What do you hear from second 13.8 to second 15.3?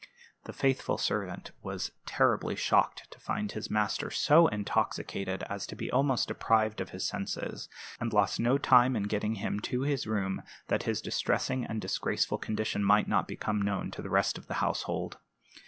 to the rest of the household.